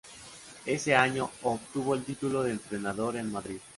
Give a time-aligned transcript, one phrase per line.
[0.65, 3.59] Ese año obtuvo el título de entrenador en Madrid.